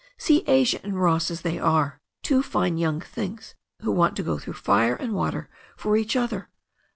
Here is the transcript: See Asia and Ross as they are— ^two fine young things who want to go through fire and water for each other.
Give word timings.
See 0.17 0.43
Asia 0.47 0.79
and 0.83 0.99
Ross 0.99 1.29
as 1.29 1.41
they 1.41 1.59
are— 1.59 2.01
^two 2.25 2.43
fine 2.43 2.77
young 2.79 3.01
things 3.01 3.53
who 3.81 3.91
want 3.91 4.15
to 4.15 4.23
go 4.23 4.39
through 4.39 4.53
fire 4.53 4.95
and 4.95 5.13
water 5.13 5.47
for 5.77 5.95
each 5.95 6.15
other. 6.15 6.49